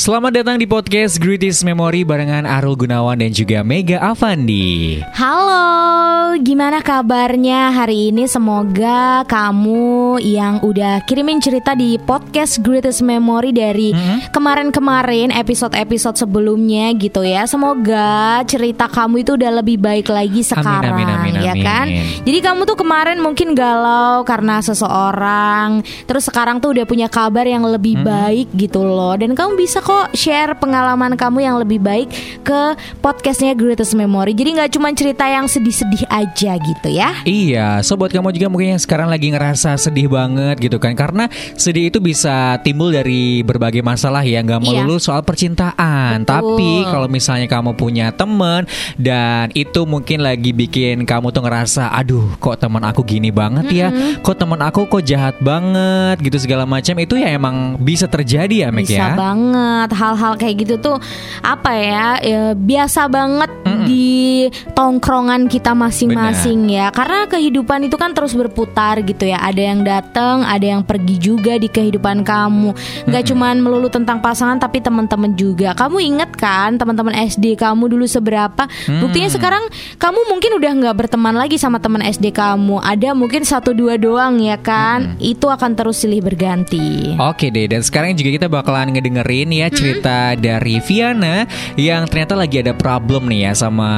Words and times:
Selamat 0.00 0.32
datang 0.32 0.56
di 0.56 0.64
podcast 0.64 1.20
Greatest 1.20 1.60
Memory 1.60 2.08
barengan 2.08 2.48
Arul 2.48 2.72
Gunawan 2.72 3.20
dan 3.20 3.36
juga 3.36 3.60
Mega 3.60 4.00
Avandi. 4.00 4.96
Halo, 5.12 6.40
gimana 6.40 6.80
kabarnya 6.80 7.68
hari 7.68 8.08
ini? 8.08 8.24
Semoga 8.24 9.28
kamu 9.28 10.16
yang 10.24 10.64
udah 10.64 11.04
kirimin 11.04 11.44
cerita 11.44 11.76
di 11.76 12.00
podcast 12.00 12.64
Greatest 12.64 13.04
Memory 13.04 13.52
dari 13.52 13.92
kemarin-kemarin 14.32 15.36
episode-episode 15.36 16.16
sebelumnya 16.16 16.96
gitu 16.96 17.20
ya. 17.20 17.44
Semoga 17.44 18.40
cerita 18.48 18.88
kamu 18.88 19.20
itu 19.20 19.36
udah 19.36 19.60
lebih 19.60 19.76
baik 19.76 20.08
lagi 20.08 20.40
sekarang, 20.40 20.96
amin, 20.96 21.12
amin, 21.12 21.34
ya 21.44 21.52
amin. 21.52 21.60
kan? 21.60 21.86
Jadi 22.24 22.38
kamu 22.40 22.64
tuh 22.64 22.80
kemarin 22.80 23.20
mungkin 23.20 23.52
galau 23.52 24.24
karena 24.24 24.64
seseorang, 24.64 25.84
terus 26.08 26.24
sekarang 26.24 26.56
tuh 26.56 26.72
udah 26.72 26.88
punya 26.88 27.12
kabar 27.12 27.44
yang 27.44 27.68
lebih 27.68 28.00
baik 28.00 28.48
gitu 28.56 28.80
loh. 28.80 29.12
Dan 29.20 29.36
kamu 29.36 29.60
bisa 29.60 29.89
kok 29.90 30.14
share 30.14 30.54
pengalaman 30.54 31.18
kamu 31.18 31.38
yang 31.42 31.58
lebih 31.58 31.82
baik 31.82 32.06
ke 32.40 32.60
podcastnya 33.00 33.52
Greatest 33.52 33.92
Memory. 33.92 34.32
Jadi 34.32 34.50
nggak 34.54 34.70
cuma 34.70 34.88
cerita 34.92 35.26
yang 35.26 35.44
sedih-sedih 35.44 36.06
aja 36.06 36.52
gitu 36.54 36.88
ya. 36.88 37.10
Iya, 37.22 37.82
so 37.82 37.98
buat 37.98 38.08
kamu 38.08 38.30
juga 38.30 38.46
mungkin 38.46 38.68
yang 38.70 38.80
sekarang 38.80 39.10
lagi 39.10 39.28
ngerasa 39.28 39.74
sedih 39.74 40.06
banget 40.06 40.60
gitu 40.60 40.76
kan 40.76 40.92
Karena 40.92 41.26
sedih 41.54 41.88
itu 41.88 41.98
bisa 41.98 42.60
timbul 42.60 42.90
dari 42.90 43.40
berbagai 43.40 43.80
masalah 43.80 44.22
ya 44.22 44.38
Nggak 44.40 44.60
Iya. 44.60 44.66
melulu 44.78 44.96
soal 44.96 45.24
percintaan 45.24 46.22
Betul. 46.22 46.28
Tapi 46.28 46.70
kalau 46.86 47.08
misalnya 47.08 47.46
kamu 47.46 47.72
punya 47.72 48.12
temen 48.12 48.68
Dan 48.94 49.48
itu 49.52 49.82
mungkin 49.82 50.20
lagi 50.20 50.52
bikin 50.52 51.02
kamu 51.02 51.30
tuh 51.30 51.40
ngerasa 51.40 51.90
Aduh 51.92 52.36
kok 52.36 52.58
teman 52.58 52.84
aku 52.84 53.00
gini 53.02 53.32
banget 53.32 53.66
ya 53.70 53.88
Kok 54.20 54.36
teman 54.36 54.60
aku 54.60 54.84
kok 54.86 55.00
jahat 55.00 55.40
banget 55.40 56.20
gitu 56.20 56.36
segala 56.38 56.62
macam 56.62 56.92
Itu 56.96 57.16
ya 57.16 57.32
emang 57.32 57.74
bisa 57.76 58.04
terjadi 58.04 58.66
ya 58.66 58.68
Mek 58.68 58.84
Bisa 58.84 58.96
ya 58.96 59.08
banget 59.14 59.69
hal-hal 59.90 60.32
kayak 60.36 60.66
gitu 60.66 60.74
tuh 60.80 60.96
apa 61.40 61.70
ya, 61.74 62.06
ya, 62.22 62.42
biasa 62.54 63.10
banget 63.10 63.50
di 63.84 64.46
tongkrongan 64.76 65.48
kita 65.48 65.72
masing-masing 65.72 66.68
ya. 66.70 66.92
Karena 66.92 67.26
kehidupan 67.26 67.88
itu 67.88 67.96
kan 67.96 68.12
terus 68.12 68.36
berputar 68.36 69.00
gitu 69.02 69.28
ya. 69.28 69.40
Ada 69.40 69.62
yang 69.62 69.80
datang, 69.82 70.44
ada 70.44 70.62
yang 70.62 70.82
pergi 70.84 71.16
juga 71.16 71.56
di 71.56 71.68
kehidupan 71.70 72.22
kamu. 72.22 72.76
Gak 73.08 73.32
cuman 73.32 73.60
melulu 73.62 73.88
tentang 73.88 74.20
pasangan 74.20 74.60
tapi 74.60 74.84
teman-teman 74.84 75.32
juga. 75.34 75.72
Kamu 75.74 75.96
inget 76.00 76.30
kan 76.36 76.76
teman-teman 76.76 77.16
SD 77.28 77.56
kamu 77.56 77.90
dulu 77.90 78.04
seberapa? 78.04 78.68
Buktinya 79.00 79.30
sekarang 79.32 79.64
kamu 79.96 80.20
mungkin 80.28 80.50
udah 80.60 80.70
nggak 80.84 80.96
berteman 80.96 81.34
lagi 81.36 81.56
sama 81.56 81.80
teman 81.80 82.04
SD 82.04 82.32
kamu. 82.34 82.80
Ada 82.80 83.16
mungkin 83.16 83.42
satu 83.44 83.72
dua 83.72 83.96
doang 83.96 84.40
ya 84.40 84.60
kan? 84.60 85.16
Itu 85.20 85.48
akan 85.48 85.76
terus 85.76 86.02
silih 86.02 86.24
berganti. 86.24 87.16
Oke 87.20 87.52
deh, 87.52 87.68
dan 87.68 87.84
sekarang 87.84 88.16
juga 88.16 88.30
kita 88.40 88.46
bakalan 88.48 88.92
ngedengerin 88.94 89.50
ya 89.60 89.68
cerita 89.68 90.32
dari 90.36 90.80
Viana 90.80 91.44
yang 91.76 92.08
ternyata 92.08 92.32
lagi 92.32 92.64
ada 92.64 92.72
problem 92.72 93.28
nih 93.28 93.50
ya 93.50 93.52
sama 93.52 93.90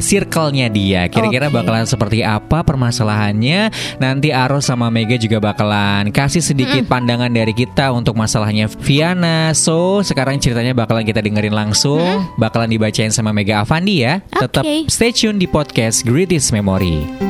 circle-nya 0.00 0.72
dia. 0.72 1.06
Kira-kira 1.12 1.52
Oke. 1.52 1.56
bakalan 1.60 1.84
seperti 1.84 2.24
apa 2.24 2.64
permasalahannya? 2.64 3.68
Nanti 4.00 4.32
Aros 4.32 4.72
sama 4.72 4.88
Mega 4.88 5.20
juga 5.20 5.38
bakalan 5.38 6.08
kasih 6.08 6.40
sedikit 6.40 6.88
pandangan 6.88 7.28
dari 7.28 7.52
kita 7.52 7.92
untuk 7.92 8.16
masalahnya 8.16 8.66
Viana. 8.80 9.52
So, 9.52 10.00
sekarang 10.00 10.40
ceritanya 10.40 10.72
bakalan 10.72 11.04
kita 11.04 11.20
dengerin 11.20 11.52
langsung, 11.52 12.24
bakalan 12.40 12.72
dibacain 12.72 13.12
sama 13.12 13.36
Mega 13.36 13.60
Avandi 13.60 14.06
ya. 14.06 14.24
Tetap 14.32 14.64
Oke. 14.64 14.88
stay 14.88 15.12
tune 15.12 15.36
di 15.36 15.44
podcast 15.44 16.02
Greatest 16.08 16.56
Memory. 16.56 17.28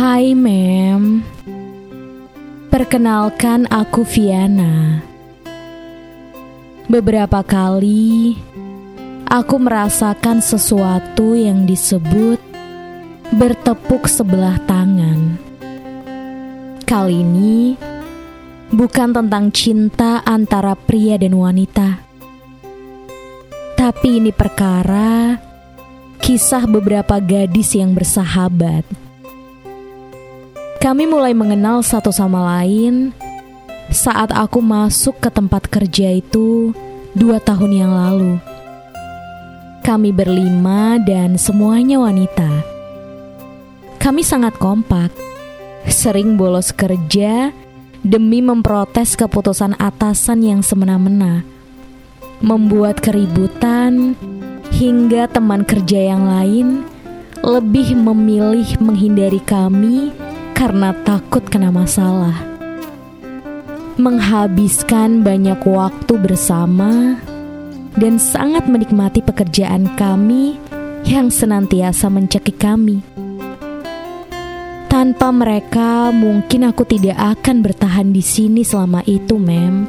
Hai 0.00 0.32
Mem 0.32 1.20
Perkenalkan 2.70 3.66
aku 3.66 4.06
Viana. 4.06 5.02
Beberapa 6.86 7.42
kali 7.42 8.38
Aku 9.26 9.58
merasakan 9.58 10.38
sesuatu 10.38 11.34
yang 11.34 11.66
disebut 11.66 12.38
Bertepuk 13.34 14.06
sebelah 14.06 14.62
tangan. 14.70 15.34
Kali 16.86 17.26
ini 17.26 17.74
Bukan 18.70 19.18
tentang 19.18 19.50
cinta 19.50 20.22
antara 20.22 20.78
pria 20.78 21.18
dan 21.18 21.34
wanita 21.34 21.98
Tapi 23.74 24.22
ini 24.22 24.30
perkara 24.30 25.34
Kisah 26.22 26.70
beberapa 26.70 27.18
gadis 27.18 27.74
yang 27.74 27.98
bersahabat 27.98 29.09
kami 30.80 31.04
mulai 31.04 31.36
mengenal 31.36 31.84
satu 31.84 32.08
sama 32.08 32.40
lain 32.56 33.12
saat 33.92 34.32
aku 34.32 34.64
masuk 34.64 35.20
ke 35.20 35.28
tempat 35.28 35.68
kerja 35.68 36.08
itu 36.08 36.72
dua 37.12 37.36
tahun 37.36 37.84
yang 37.84 37.92
lalu. 37.92 38.40
Kami 39.84 40.08
berlima 40.08 40.96
dan 41.04 41.36
semuanya 41.36 42.00
wanita. 42.00 42.48
Kami 44.00 44.24
sangat 44.24 44.56
kompak, 44.56 45.12
sering 45.84 46.40
bolos 46.40 46.72
kerja 46.72 47.52
demi 48.00 48.40
memprotes 48.40 49.20
keputusan 49.20 49.76
atasan 49.76 50.48
yang 50.48 50.64
semena-mena, 50.64 51.44
membuat 52.40 53.04
keributan 53.04 54.16
hingga 54.72 55.28
teman 55.28 55.60
kerja 55.60 56.16
yang 56.16 56.24
lain 56.24 56.88
lebih 57.44 57.92
memilih 58.00 58.80
menghindari 58.80 59.44
kami 59.44 60.08
karena 60.60 60.92
takut 61.08 61.40
kena 61.48 61.72
masalah. 61.72 62.36
Menghabiskan 63.96 65.24
banyak 65.24 65.56
waktu 65.64 66.20
bersama 66.20 67.16
dan 67.96 68.20
sangat 68.20 68.68
menikmati 68.68 69.24
pekerjaan 69.24 69.88
kami 69.96 70.60
yang 71.08 71.32
senantiasa 71.32 72.12
mencekik 72.12 72.60
kami. 72.60 73.00
Tanpa 74.92 75.32
mereka, 75.32 76.12
mungkin 76.12 76.68
aku 76.68 76.84
tidak 76.84 77.16
akan 77.16 77.64
bertahan 77.64 78.12
di 78.12 78.20
sini 78.20 78.60
selama 78.60 79.00
itu, 79.08 79.40
Mem. 79.40 79.88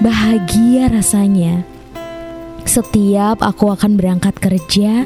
Bahagia 0.00 0.88
rasanya. 0.88 1.68
Setiap 2.64 3.44
aku 3.44 3.76
akan 3.76 4.00
berangkat 4.00 4.40
kerja, 4.40 5.04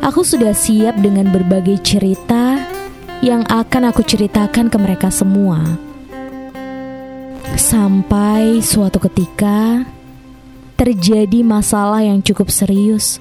aku 0.00 0.24
sudah 0.24 0.56
siap 0.56 0.96
dengan 1.02 1.28
berbagai 1.28 1.82
cerita 1.84 2.53
yang 3.24 3.40
akan 3.48 3.88
aku 3.88 4.04
ceritakan 4.04 4.68
ke 4.68 4.76
mereka 4.76 5.08
semua. 5.08 5.64
Sampai 7.56 8.60
suatu 8.60 9.00
ketika 9.00 9.88
terjadi 10.76 11.40
masalah 11.40 12.04
yang 12.04 12.20
cukup 12.20 12.52
serius 12.52 13.16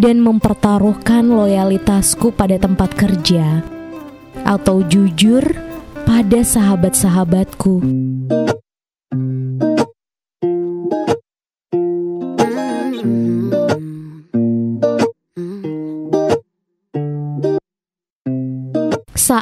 dan 0.00 0.24
mempertaruhkan 0.24 1.28
loyalitasku 1.28 2.32
pada 2.32 2.56
tempat 2.56 2.96
kerja 2.96 3.60
atau 4.48 4.80
jujur 4.80 5.44
pada 6.08 6.40
sahabat-sahabatku. 6.40 7.84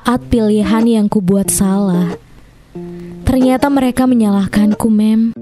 Saat 0.01 0.33
pilihan 0.33 0.89
yang 0.89 1.07
kubuat 1.13 1.53
salah, 1.53 2.17
ternyata 3.29 3.69
mereka 3.69 4.09
menyalahkanku, 4.09 4.89
Mem. 4.89 5.37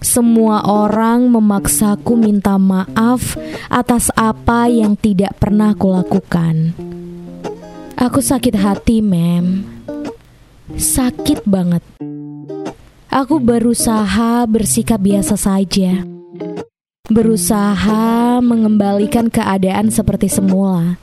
Semua 0.00 0.64
orang 0.64 1.28
memaksaku 1.28 2.16
minta 2.16 2.56
maaf 2.56 3.36
atas 3.68 4.08
apa 4.16 4.64
yang 4.64 4.96
tidak 4.96 5.36
pernah 5.36 5.76
kulakukan. 5.76 6.72
Aku 8.00 8.24
sakit 8.24 8.56
hati, 8.56 9.04
Mem. 9.04 9.68
Sakit 10.72 11.44
banget. 11.44 11.84
Aku 13.12 13.44
berusaha 13.44 14.48
bersikap 14.48 15.04
biasa 15.04 15.36
saja. 15.36 16.00
Berusaha 17.12 18.40
mengembalikan 18.40 19.28
keadaan 19.28 19.92
seperti 19.92 20.32
semula. 20.32 20.96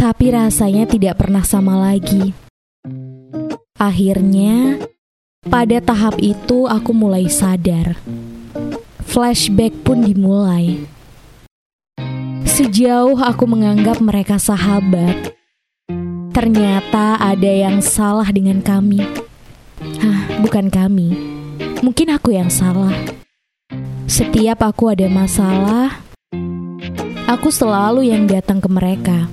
Tapi 0.00 0.32
rasanya 0.32 0.88
tidak 0.88 1.20
pernah 1.20 1.44
sama 1.44 1.76
lagi. 1.76 2.32
Akhirnya, 3.76 4.80
pada 5.44 5.76
tahap 5.84 6.16
itu 6.24 6.64
aku 6.64 6.96
mulai 6.96 7.28
sadar. 7.28 8.00
Flashback 9.04 9.76
pun 9.84 10.00
dimulai. 10.00 10.88
Sejauh 12.48 13.20
aku 13.20 13.44
menganggap 13.44 14.00
mereka 14.00 14.40
sahabat, 14.40 15.36
ternyata 16.32 17.20
ada 17.20 17.52
yang 17.52 17.84
salah 17.84 18.32
dengan 18.32 18.64
kami. 18.64 19.04
Hah, 20.00 20.40
bukan 20.40 20.72
kami. 20.72 21.12
Mungkin 21.84 22.08
aku 22.08 22.32
yang 22.32 22.48
salah. 22.48 22.96
Setiap 24.08 24.64
aku 24.64 24.96
ada 24.96 25.12
masalah, 25.12 26.00
aku 27.28 27.52
selalu 27.52 28.08
yang 28.08 28.24
datang 28.24 28.64
ke 28.64 28.68
mereka. 28.72 29.28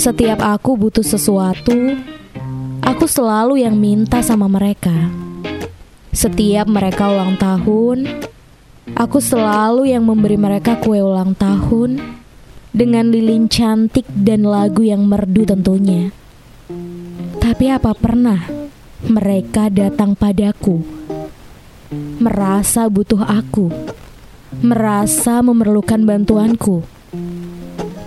Setiap 0.00 0.40
aku 0.40 0.80
butuh 0.80 1.04
sesuatu, 1.04 1.76
aku 2.80 3.04
selalu 3.04 3.60
yang 3.60 3.76
minta 3.76 4.24
sama 4.24 4.48
mereka. 4.48 5.12
Setiap 6.10 6.66
mereka 6.66 7.12
ulang 7.12 7.36
tahun, 7.36 8.08
aku 8.96 9.20
selalu 9.20 9.92
yang 9.92 10.08
memberi 10.08 10.40
mereka 10.40 10.80
kue 10.80 10.98
ulang 11.04 11.36
tahun 11.36 12.00
dengan 12.72 13.10
lilin 13.10 13.46
cantik 13.50 14.06
dan 14.10 14.46
lagu 14.46 14.82
yang 14.82 15.04
merdu 15.04 15.44
tentunya. 15.44 16.10
Tapi 17.40 17.68
apa 17.68 17.92
pernah 17.94 18.40
mereka 19.04 19.68
datang 19.68 20.14
padaku, 20.14 20.80
merasa 22.20 22.86
butuh 22.86 23.26
aku, 23.26 23.68
merasa 24.60 25.40
memerlukan 25.40 26.04
bantuanku? 26.04 26.99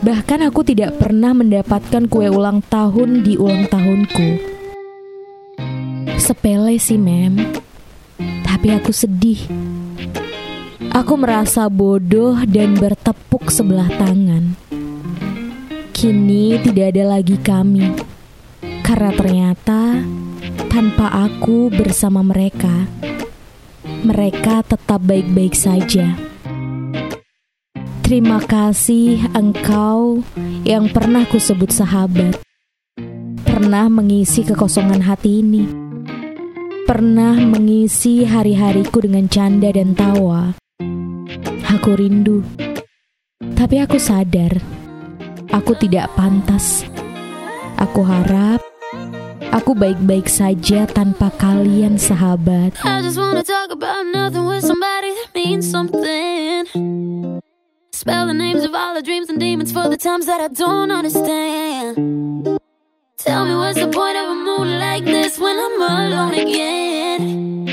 Bahkan 0.04 0.44
aku 0.44 0.68
tidak 0.68 1.00
pernah 1.00 1.32
mendapatkan 1.32 2.12
kue 2.12 2.28
ulang 2.28 2.60
tahun 2.68 3.24
di 3.24 3.40
ulang 3.40 3.72
tahunku. 3.72 4.36
Sepele 6.20 6.76
sih, 6.76 7.00
Mem. 7.00 7.40
Tapi 8.44 8.68
aku 8.76 8.92
sedih. 8.92 9.40
Aku 10.92 11.16
merasa 11.16 11.72
bodoh 11.72 12.36
dan 12.44 12.76
bertepuk 12.76 13.48
sebelah 13.48 13.88
tangan. 13.96 14.60
Kini 15.96 16.60
tidak 16.60 17.00
ada 17.00 17.16
lagi 17.16 17.40
kami. 17.40 17.96
Karena 18.84 19.12
ternyata 19.16 20.04
tanpa 20.68 21.16
aku 21.16 21.72
bersama 21.72 22.20
mereka, 22.20 22.92
mereka 24.04 24.68
tetap 24.68 25.00
baik-baik 25.00 25.56
saja. 25.56 26.33
Terima 28.04 28.44
kasih 28.44 29.32
engkau 29.34 30.22
yang 30.68 30.92
pernah 30.92 31.24
kusebut 31.26 31.72
sahabat. 31.72 32.38
Pernah 33.48 33.88
mengisi 33.88 34.44
kekosongan 34.44 35.02
hati 35.02 35.40
ini. 35.40 35.64
Pernah 36.84 37.40
mengisi 37.40 38.28
hari-hariku 38.28 39.02
dengan 39.02 39.32
canda 39.32 39.72
dan 39.72 39.96
tawa. 39.96 40.54
Aku 41.72 41.96
rindu. 41.96 42.44
Tapi 43.40 43.80
aku 43.80 43.96
sadar 43.96 44.84
aku 45.54 45.78
tidak 45.78 46.10
pantas. 46.18 46.84
Aku 47.78 48.02
harap 48.02 48.60
aku 49.54 49.78
baik-baik 49.78 50.26
saja 50.26 50.90
tanpa 50.90 51.30
kalian 51.38 51.96
sahabat. 52.02 52.74
I 52.82 53.06
just 53.06 53.22
wanna 53.22 53.46
talk 53.46 53.70
about 53.70 54.10
nothing 54.10 54.50
with 54.50 54.66
somebody 54.66 55.14
that 55.14 55.30
means 55.38 55.70
something. 55.70 56.63
Spell 58.04 58.28
the 58.28 58.34
names 58.34 58.66
of 58.66 58.76
all 58.76 58.94
the 58.94 59.02
dreams 59.02 59.30
and 59.30 59.40
demons 59.40 59.72
for 59.72 59.88
the 59.88 59.96
times 59.96 60.26
that 60.26 60.42
I 60.42 60.50
don't 60.50 60.92
understand. 60.92 62.60
Tell 63.18 63.46
me 63.46 63.56
what's 63.56 63.80
the 63.80 63.88
point 63.88 64.18
of 64.18 64.28
a 64.30 64.36
moon 64.36 64.78
like 64.78 65.06
this 65.06 65.40
when 65.40 65.58
I'm 65.58 65.82
alone 65.82 66.34
again? 66.34 67.66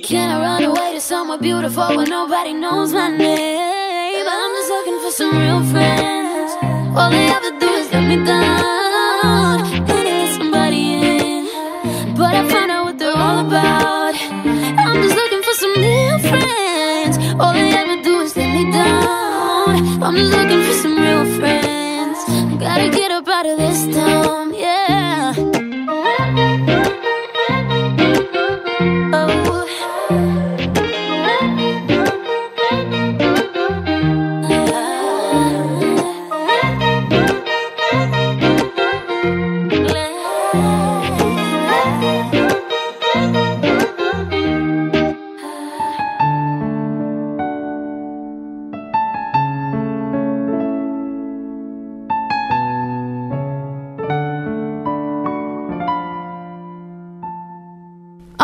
Can 0.00 0.30
I 0.32 0.38
run 0.38 0.64
away 0.64 0.92
to 0.92 1.00
somewhere 1.00 1.38
beautiful 1.38 1.96
where 1.96 2.06
nobody 2.06 2.52
knows 2.52 2.92
my 2.92 3.08
name? 3.08 4.26
I'm 4.28 4.52
just 4.58 4.68
looking 4.68 5.00
for 5.00 5.10
some 5.10 5.32
real 5.34 5.64
friends. 5.72 6.52
All 6.94 7.08
they 7.08 7.26
ever 7.36 7.58
do 7.58 7.68
is 7.80 7.90
let 7.90 8.06
me 8.06 8.22
down. 8.22 9.86
They 9.86 10.04
let 10.04 10.36
somebody 10.36 10.82
in, 10.92 12.14
but 12.14 12.34
I 12.34 12.46
find 12.50 12.70
out 12.70 12.84
what 12.84 12.98
they're 12.98 13.16
all 13.16 13.38
about. 13.46 14.14
I'm 14.84 15.00
just 15.04 15.16
looking 15.16 15.42
for 15.42 15.54
some 15.54 15.74
real 15.74 16.18
friends. 16.18 17.16
All 17.40 17.54
they 17.54 17.72
ever 17.72 18.02
do 18.02 18.13
down. 19.66 20.02
I'm 20.02 20.14
looking 20.14 20.62
for 20.62 20.72
some 20.74 20.96
real 20.96 21.38
friends. 21.38 22.24
Gotta 22.60 22.90
get 22.90 23.10
up 23.10 23.28
out 23.28 23.46
of 23.46 23.58
this 23.58 23.94
town, 23.94 24.54
yeah. 24.54 25.53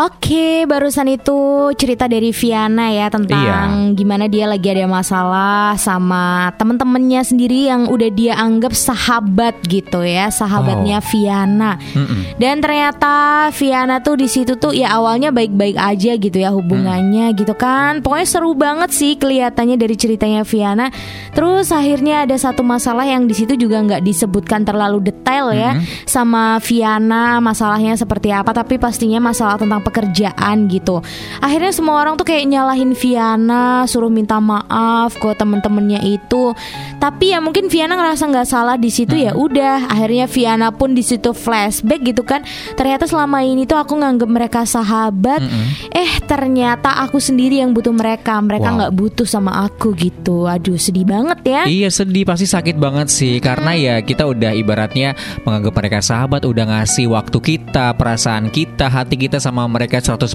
Oke, 0.01 0.65
barusan 0.65 1.13
itu 1.13 1.69
cerita 1.77 2.09
dari 2.09 2.33
Viana 2.33 2.89
ya 2.89 3.05
tentang 3.13 3.93
iya. 3.93 3.93
gimana 3.93 4.25
dia 4.25 4.49
lagi 4.49 4.65
ada 4.73 4.89
masalah 4.89 5.77
sama 5.77 6.49
temen-temennya 6.57 7.21
sendiri 7.21 7.69
yang 7.69 7.85
udah 7.85 8.09
dia 8.09 8.33
anggap 8.33 8.73
sahabat 8.73 9.61
gitu 9.69 10.01
ya, 10.01 10.33
sahabatnya 10.33 10.97
oh. 10.97 11.05
Viana. 11.05 11.77
Mm 11.93 12.01
-mm. 12.01 12.21
Dan 12.41 12.65
ternyata 12.65 13.13
Viana 13.53 14.01
tuh 14.01 14.17
di 14.17 14.25
situ 14.25 14.57
tuh 14.57 14.73
ya 14.73 14.89
awalnya 14.97 15.29
baik-baik 15.29 15.77
aja 15.77 16.17
gitu 16.17 16.37
ya 16.41 16.49
hubungannya 16.49 17.29
mm. 17.29 17.37
gitu 17.37 17.53
kan. 17.53 18.01
Pokoknya 18.01 18.25
seru 18.25 18.57
banget 18.57 18.89
sih 18.89 19.21
kelihatannya 19.21 19.77
dari 19.77 19.93
ceritanya 19.93 20.41
Viana. 20.41 20.89
Terus 21.37 21.69
akhirnya 21.69 22.25
ada 22.25 22.41
satu 22.41 22.65
masalah 22.65 23.05
yang 23.05 23.29
di 23.29 23.37
situ 23.37 23.53
juga 23.53 23.77
nggak 23.85 24.01
disebutkan 24.01 24.65
terlalu 24.65 25.13
detail 25.13 25.53
ya 25.53 25.77
mm. 25.77 26.09
sama 26.09 26.57
Viana 26.57 27.37
masalahnya 27.37 27.93
seperti 27.93 28.33
apa, 28.33 28.49
tapi 28.49 28.81
pastinya 28.81 29.21
masalah 29.21 29.61
tentang 29.61 29.90
pekerjaan 29.91 30.71
gitu. 30.71 31.03
Akhirnya 31.43 31.75
semua 31.75 31.99
orang 31.99 32.15
tuh 32.15 32.23
kayak 32.23 32.47
nyalahin 32.47 32.95
Viana, 32.95 33.83
suruh 33.83 34.07
minta 34.07 34.39
maaf 34.39 35.19
ke 35.19 35.35
temen-temennya 35.35 35.99
itu. 36.07 36.55
Tapi 37.03 37.35
ya 37.35 37.43
mungkin 37.43 37.67
Viana 37.67 37.99
ngerasa 37.99 38.31
nggak 38.31 38.47
salah 38.47 38.79
di 38.79 38.87
situ 38.87 39.19
ya 39.19 39.35
hmm. 39.35 39.43
udah. 39.43 39.77
Akhirnya 39.91 40.25
Viana 40.31 40.71
pun 40.71 40.95
di 40.95 41.03
situ 41.03 41.35
flashback 41.35 42.01
gitu 42.07 42.23
kan. 42.23 42.47
Ternyata 42.79 43.03
selama 43.09 43.43
ini 43.43 43.67
tuh 43.67 43.75
aku 43.75 43.99
nganggep 43.99 44.29
mereka 44.31 44.63
sahabat. 44.63 45.43
-hmm. 45.43 45.91
Eh 45.91 46.11
ternyata 46.23 47.03
aku 47.03 47.19
sendiri 47.19 47.59
yang 47.59 47.75
butuh 47.75 47.91
mereka. 47.91 48.39
Mereka 48.39 48.67
nggak 48.71 48.93
wow. 48.95 48.99
butuh 49.01 49.27
sama 49.27 49.67
aku 49.67 49.91
gitu. 49.99 50.47
Aduh 50.47 50.79
sedih 50.79 51.03
banget 51.03 51.39
ya. 51.43 51.61
Iya 51.67 51.89
sedih 51.91 52.23
pasti 52.23 52.47
sakit 52.47 52.79
banget 52.79 53.11
sih. 53.11 53.37
-hmm. 53.37 53.43
Karena 53.43 53.71
ya 53.75 53.95
kita 53.99 54.23
udah 54.23 54.55
ibaratnya 54.55 55.17
menganggap 55.43 55.73
mereka 55.75 55.99
sahabat, 55.99 56.45
udah 56.45 56.65
ngasih 56.69 57.09
waktu 57.09 57.37
kita, 57.41 57.97
perasaan 57.97 58.53
kita, 58.53 58.87
hati 58.87 59.17
kita 59.17 59.41
sama 59.41 59.65
mereka 59.71 60.03
100% 60.03 60.27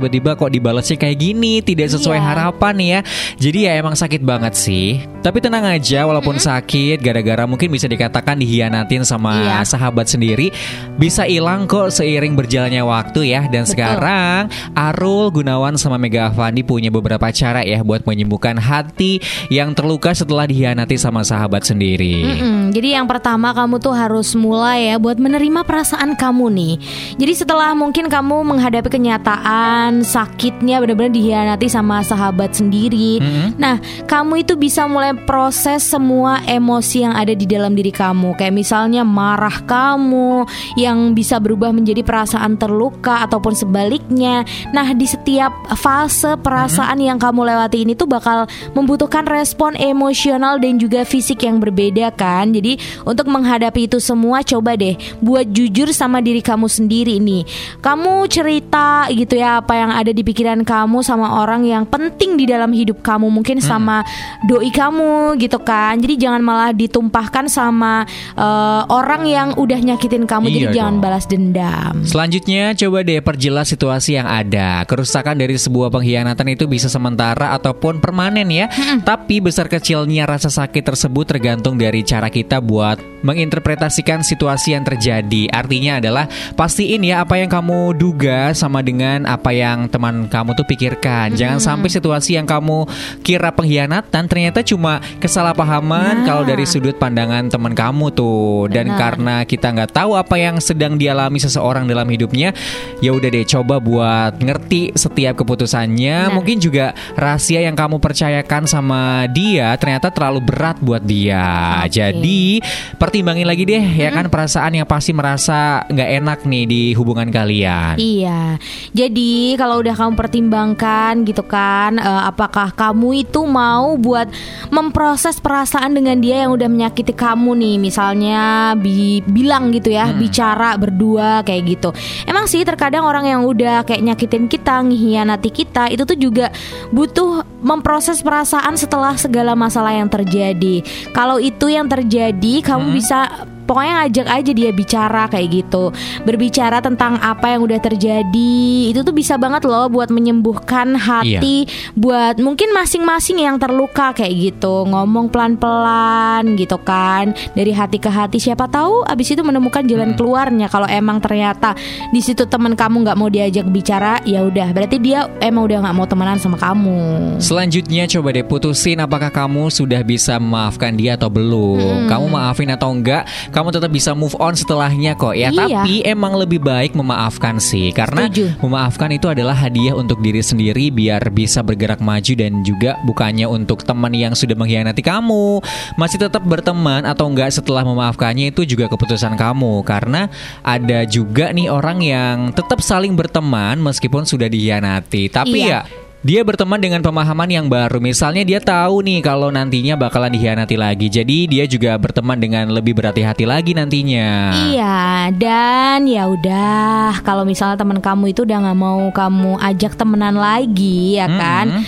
tiba-tiba 0.00 0.32
kok 0.34 0.48
dibalasnya 0.48 0.96
kayak 0.96 1.18
gini 1.20 1.60
tidak 1.60 1.92
sesuai 1.92 2.16
iya. 2.16 2.24
harapan 2.24 2.76
ya 2.80 2.98
jadi 3.36 3.58
ya 3.68 3.72
emang 3.84 3.92
sakit 3.92 4.24
banget 4.24 4.56
sih 4.56 5.04
tapi 5.20 5.42
tenang 5.42 5.66
aja 5.66 6.06
walaupun 6.06 6.38
hmm. 6.38 6.46
sakit 6.46 6.98
gara-gara 7.02 7.44
mungkin 7.44 7.68
bisa 7.68 7.90
dikatakan 7.90 8.38
dihianatin 8.38 9.02
sama 9.02 9.42
iya. 9.42 9.66
sahabat 9.66 10.06
sendiri 10.06 10.54
bisa 10.94 11.26
hilang 11.26 11.66
kok 11.66 11.90
seiring 11.90 12.38
berjalannya 12.38 12.80
waktu 12.86 13.34
ya 13.34 13.44
dan 13.50 13.66
Betul. 13.66 13.74
sekarang 13.74 14.40
Arul 14.78 15.34
Gunawan 15.34 15.74
sama 15.74 15.98
Mega 15.98 16.30
Avandi 16.30 16.62
punya 16.62 16.88
beberapa 16.88 17.28
cara 17.34 17.66
ya 17.66 17.82
buat 17.82 18.06
menyembuhkan 18.06 18.56
hati 18.62 19.18
yang 19.50 19.74
terluka 19.74 20.14
setelah 20.14 20.46
dihianati 20.46 20.94
sama 20.94 21.26
sahabat 21.26 21.66
sendiri 21.66 22.22
mm 22.22 22.36
-mm. 22.38 22.58
jadi 22.70 23.02
yang 23.02 23.06
pertama 23.10 23.50
kamu 23.50 23.82
tuh 23.82 23.92
harus 23.92 24.38
mulai 24.38 24.94
ya 24.94 24.96
buat 25.02 25.18
menerima 25.18 25.66
perasaan 25.66 26.14
kamu 26.14 26.46
nih 26.54 26.74
jadi 27.18 27.32
setelah 27.42 27.74
mungkin 27.74 28.06
kamu 28.06 28.46
menghadapi 28.46 28.77
kenyataan 28.86 30.06
sakitnya 30.06 30.78
benar-benar 30.78 31.10
dihianati 31.10 31.66
sama 31.66 32.06
sahabat 32.06 32.54
sendiri. 32.54 33.18
Mm 33.18 33.26
-hmm. 33.26 33.48
Nah, 33.58 33.76
kamu 34.06 34.46
itu 34.46 34.54
bisa 34.54 34.86
mulai 34.86 35.18
proses 35.26 35.82
semua 35.82 36.38
emosi 36.46 37.02
yang 37.02 37.18
ada 37.18 37.34
di 37.34 37.42
dalam 37.50 37.74
diri 37.74 37.90
kamu. 37.90 38.38
Kayak 38.38 38.54
misalnya 38.54 39.02
marah 39.02 39.58
kamu 39.66 40.46
yang 40.78 41.18
bisa 41.18 41.42
berubah 41.42 41.74
menjadi 41.74 42.06
perasaan 42.06 42.54
terluka 42.54 43.26
ataupun 43.26 43.58
sebaliknya. 43.58 44.46
Nah, 44.70 44.94
di 44.94 45.08
setiap 45.10 45.50
fase 45.74 46.38
perasaan 46.38 46.94
mm 46.94 47.00
-hmm. 47.02 47.08
yang 47.10 47.18
kamu 47.18 47.40
lewati 47.48 47.78
ini 47.82 47.98
tuh 47.98 48.06
bakal 48.06 48.46
membutuhkan 48.76 49.26
respon 49.26 49.74
emosional 49.74 50.62
dan 50.62 50.78
juga 50.78 51.02
fisik 51.02 51.42
yang 51.42 51.58
berbeda 51.58 52.14
kan. 52.14 52.54
Jadi, 52.54 52.78
untuk 53.02 53.26
menghadapi 53.26 53.88
itu 53.88 53.98
semua 53.98 54.44
coba 54.44 54.76
deh 54.76 54.94
buat 55.24 55.48
jujur 55.48 55.90
sama 55.96 56.20
diri 56.20 56.44
kamu 56.44 56.68
sendiri 56.68 57.16
nih. 57.16 57.42
Kamu 57.80 58.28
cerita 58.28 58.67
cerita 58.68 59.08
gitu 59.08 59.34
ya 59.40 59.64
apa 59.64 59.72
yang 59.80 59.90
ada 59.96 60.12
di 60.12 60.20
pikiran 60.20 60.60
kamu 60.60 61.00
sama 61.00 61.40
orang 61.40 61.64
yang 61.64 61.88
penting 61.88 62.36
di 62.36 62.44
dalam 62.44 62.68
hidup 62.68 63.00
kamu 63.00 63.32
mungkin 63.32 63.64
sama 63.64 64.04
doi 64.44 64.68
kamu 64.68 65.40
gitu 65.40 65.56
kan 65.64 65.96
jadi 65.96 66.28
jangan 66.28 66.44
malah 66.44 66.76
ditumpahkan 66.76 67.48
sama 67.48 68.04
uh, 68.36 68.84
orang 68.92 69.24
yang 69.24 69.48
udah 69.56 69.80
nyakitin 69.80 70.28
kamu 70.28 70.52
Iya 70.52 70.52
jadi 70.52 70.66
jangan 70.76 70.94
dong. 71.00 71.04
balas 71.08 71.24
dendam 71.24 71.94
Selanjutnya 72.04 72.76
coba 72.76 73.00
deh 73.00 73.24
perjelas 73.24 73.72
situasi 73.72 74.20
yang 74.20 74.28
ada. 74.28 74.84
Kerusakan 74.84 75.40
dari 75.40 75.56
sebuah 75.56 75.88
pengkhianatan 75.88 76.52
itu 76.52 76.68
bisa 76.68 76.92
sementara 76.92 77.56
ataupun 77.56 78.00
permanen 78.04 78.48
ya. 78.48 78.68
Tapi 79.08 79.40
besar 79.40 79.70
kecilnya 79.70 80.28
rasa 80.28 80.52
sakit 80.52 80.84
tersebut 80.84 81.24
tergantung 81.24 81.80
dari 81.80 82.04
cara 82.04 82.28
kita 82.28 82.60
buat 82.60 83.00
menginterpretasikan 83.22 84.20
situasi 84.20 84.76
yang 84.76 84.84
terjadi. 84.84 85.48
Artinya 85.52 86.02
adalah 86.02 86.26
pastiin 86.58 87.06
ya 87.06 87.24
apa 87.24 87.38
yang 87.38 87.48
kamu 87.48 87.96
duga 87.96 88.57
sama 88.58 88.82
dengan 88.82 89.22
apa 89.24 89.54
yang 89.54 89.86
teman 89.86 90.26
kamu 90.26 90.58
tuh 90.58 90.66
pikirkan. 90.66 91.38
Jangan 91.38 91.62
sampai 91.62 91.86
situasi 91.86 92.34
yang 92.34 92.44
kamu 92.44 92.90
kira 93.22 93.54
pengkhianatan 93.54 94.26
ternyata 94.26 94.66
cuma 94.66 94.98
kesalahpahaman 95.22 96.06
Nah. 96.08 96.24
kalau 96.24 96.42
dari 96.42 96.64
sudut 96.64 96.96
pandangan 96.96 97.46
teman 97.46 97.76
kamu 97.76 98.10
tuh. 98.10 98.66
Dan 98.72 98.90
Benar. 98.90 98.98
karena 98.98 99.36
kita 99.44 99.70
nggak 99.70 99.92
tahu 99.92 100.16
apa 100.16 100.34
yang 100.40 100.56
sedang 100.58 100.96
dialami 100.96 101.36
seseorang 101.38 101.84
dalam 101.84 102.08
hidupnya, 102.08 102.50
ya 102.98 103.12
udah 103.12 103.28
deh 103.28 103.44
coba 103.44 103.76
buat 103.78 104.40
ngerti 104.40 104.96
setiap 104.96 105.38
keputusannya. 105.38 106.32
Benar. 106.32 106.34
Mungkin 106.34 106.56
juga 106.58 106.96
rahasia 107.14 107.60
yang 107.60 107.76
kamu 107.76 108.00
percayakan 108.00 108.64
sama 108.64 109.28
dia 109.28 109.76
ternyata 109.76 110.08
terlalu 110.08 110.40
berat 110.48 110.80
buat 110.80 111.04
dia. 111.04 111.84
Oke. 111.84 111.92
Jadi 111.92 112.64
pertimbangin 112.96 113.44
lagi 113.44 113.68
deh 113.68 113.84
ya 113.84 114.08
kan 114.10 114.32
perasaan 114.32 114.72
yang 114.80 114.88
pasti 114.88 115.12
merasa 115.12 115.84
nggak 115.92 116.10
enak 116.24 116.38
nih 116.48 116.64
di 116.64 116.82
hubungan 116.96 117.28
kalian. 117.28 118.00
Iya, 118.00 118.47
jadi 118.96 119.58
kalau 119.60 119.84
udah 119.84 119.92
kamu 119.92 120.12
pertimbangkan 120.16 121.26
gitu 121.28 121.44
kan, 121.44 122.00
eh, 122.00 122.22
apakah 122.24 122.72
kamu 122.72 123.28
itu 123.28 123.44
mau 123.44 123.98
buat 124.00 124.30
memproses 124.72 125.36
perasaan 125.42 125.92
dengan 125.92 126.16
dia 126.22 126.46
yang 126.46 126.56
udah 126.56 126.68
menyakiti 126.70 127.12
kamu 127.12 127.52
nih, 127.58 127.76
misalnya 127.76 128.72
bi- 128.78 129.20
bilang 129.28 129.68
gitu 129.74 129.92
ya, 129.92 130.08
bicara 130.16 130.78
berdua 130.80 131.44
kayak 131.44 131.62
gitu. 131.68 131.90
Emang 132.24 132.46
sih 132.48 132.64
terkadang 132.64 133.04
orang 133.04 133.26
yang 133.28 133.42
udah 133.44 133.84
kayak 133.84 134.00
nyakitin 134.04 134.46
kita, 134.46 134.80
ngehianati 134.80 135.50
kita, 135.50 135.90
itu 135.92 136.06
tuh 136.06 136.18
juga 136.18 136.48
butuh 136.94 137.42
memproses 137.58 138.22
perasaan 138.22 138.78
setelah 138.78 139.18
segala 139.18 139.58
masalah 139.58 139.90
yang 139.90 140.06
terjadi. 140.06 140.86
Kalau 141.10 141.42
itu 141.42 141.66
yang 141.66 141.90
terjadi, 141.90 142.62
kamu 142.62 142.94
bisa 142.94 143.48
pokoknya 143.68 143.92
ngajak 144.02 144.26
aja 144.32 144.52
dia 144.56 144.70
bicara 144.72 145.28
kayak 145.28 145.48
gitu. 145.52 145.92
Berbicara 146.24 146.80
tentang 146.80 147.20
apa 147.20 147.52
yang 147.52 147.68
udah 147.68 147.76
terjadi. 147.76 148.56
Itu 148.88 149.04
tuh 149.04 149.12
bisa 149.12 149.36
banget 149.36 149.68
loh 149.68 149.92
buat 149.92 150.08
menyembuhkan 150.08 150.96
hati 150.96 151.68
buat 151.92 152.40
mungkin 152.40 152.72
masing-masing 152.72 153.44
yang 153.44 153.60
terluka 153.60 154.16
kayak 154.16 154.32
gitu. 154.32 154.88
Ngomong 154.88 155.28
pelan-pelan 155.28 156.56
gitu 156.56 156.80
kan. 156.80 157.36
Dari 157.52 157.76
hati 157.76 158.00
ke 158.00 158.08
hati. 158.08 158.40
Siapa 158.40 158.64
tahu 158.72 159.04
abis 159.04 159.36
itu 159.36 159.44
menemukan 159.44 159.84
jalan 159.84 160.16
keluarnya. 160.16 160.72
Kalau 160.72 160.88
emang 160.88 161.20
ternyata 161.20 161.76
di 162.08 162.24
situ 162.24 162.48
teman 162.48 162.72
kamu 162.72 163.04
nggak 163.04 163.18
mau 163.20 163.28
diajak 163.28 163.68
bicara 163.68 164.24
ya 164.24 164.40
udah. 164.48 164.72
Berarti 164.72 164.96
dia 164.96 165.28
emang 165.44 165.68
udah 165.68 165.84
nggak 165.84 165.96
mau 165.96 166.08
temenan 166.08 166.40
sama 166.40 166.56
kamu. 166.56 167.36
Selanjutnya 167.36 168.08
coba 168.08 168.32
deh 168.32 168.46
putusin 168.46 169.04
apakah 169.04 169.28
kamu 169.28 169.68
sudah 169.68 170.00
bisa 170.00 170.40
memaafkan 170.40 170.96
dia 170.96 171.20
atau 171.20 171.28
belum. 171.28 172.08
Kamu 172.08 172.26
maafin 172.30 172.70
atau 172.72 172.94
enggak, 172.94 173.28
kamu 173.58 173.74
tetap 173.74 173.90
bisa 173.90 174.14
move 174.14 174.38
on 174.38 174.54
setelahnya 174.54 175.18
kok 175.18 175.34
ya. 175.34 175.50
Iya. 175.50 175.82
Tapi 175.82 176.06
emang 176.06 176.38
lebih 176.38 176.62
baik 176.62 176.94
memaafkan 176.94 177.58
sih 177.58 177.90
karena 177.90 178.30
Setuju. 178.30 178.54
memaafkan 178.62 179.10
itu 179.10 179.26
adalah 179.26 179.58
hadiah 179.58 179.98
untuk 179.98 180.22
diri 180.22 180.38
sendiri 180.38 180.94
biar 180.94 181.34
bisa 181.34 181.66
bergerak 181.66 181.98
maju 181.98 182.32
dan 182.38 182.62
juga 182.62 182.94
bukannya 183.02 183.50
untuk 183.50 183.82
teman 183.82 184.14
yang 184.14 184.38
sudah 184.38 184.54
mengkhianati 184.54 185.02
kamu. 185.02 185.58
Masih 185.98 186.22
tetap 186.22 186.46
berteman 186.46 187.02
atau 187.02 187.26
enggak 187.26 187.50
setelah 187.50 187.82
memaafkannya 187.82 188.54
itu 188.54 188.62
juga 188.62 188.86
keputusan 188.86 189.34
kamu 189.34 189.82
karena 189.82 190.30
ada 190.62 191.02
juga 191.02 191.50
nih 191.50 191.66
orang 191.66 191.98
yang 191.98 192.36
tetap 192.54 192.78
saling 192.78 193.18
berteman 193.18 193.82
meskipun 193.82 194.22
sudah 194.22 194.46
dikhianati. 194.46 195.26
Tapi 195.28 195.66
Iya. 195.66 195.82
ya 195.82 196.07
dia 196.18 196.42
berteman 196.42 196.82
dengan 196.82 196.98
pemahaman 196.98 197.46
yang 197.46 197.66
baru. 197.70 198.02
Misalnya 198.02 198.42
dia 198.42 198.58
tahu 198.58 199.06
nih 199.06 199.22
kalau 199.22 199.54
nantinya 199.54 199.94
bakalan 199.94 200.34
dikhianati 200.34 200.74
lagi. 200.74 201.06
Jadi 201.06 201.46
dia 201.46 201.64
juga 201.70 201.94
berteman 201.94 202.34
dengan 202.34 202.66
lebih 202.74 202.98
berhati-hati 202.98 203.46
lagi 203.46 203.70
nantinya. 203.70 204.50
Iya, 204.74 205.30
dan 205.38 206.10
ya 206.10 206.26
udah 206.26 207.22
kalau 207.22 207.46
misalnya 207.46 207.78
teman 207.78 208.02
kamu 208.02 208.34
itu 208.34 208.42
udah 208.42 208.58
nggak 208.66 208.78
mau 208.78 209.06
kamu 209.14 209.62
ajak 209.62 209.94
temenan 209.94 210.34
lagi, 210.34 211.22
ya 211.22 211.30
kan? 211.30 211.86